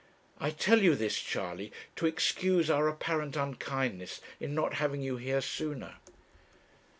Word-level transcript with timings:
I 0.39 0.49
tell 0.49 0.81
you 0.81 0.95
this, 0.95 1.19
Charley, 1.19 1.71
to 1.95 2.07
excuse 2.07 2.71
our 2.71 2.87
apparent 2.87 3.35
unkindness 3.35 4.19
in 4.39 4.55
not 4.55 4.73
having 4.81 5.03
you 5.03 5.17
here 5.17 5.41
sooner.' 5.41 5.97